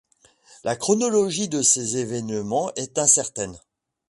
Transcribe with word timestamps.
La 0.63 0.75
chronologie 0.75 1.47
de 1.47 1.61
ces 1.61 1.97
événements 1.97 2.71
est 2.75 2.97
incertaine. 2.97 3.55